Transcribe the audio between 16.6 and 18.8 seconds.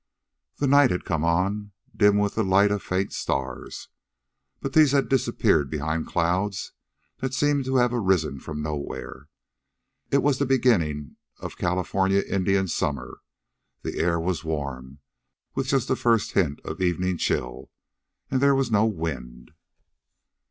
of evening chill, and there was